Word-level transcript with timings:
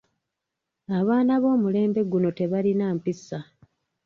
Abaana 0.97 1.33
b'omulembe 1.41 2.01
guno 2.11 2.29
tebalina 2.37 2.85
mpisa. 2.97 3.39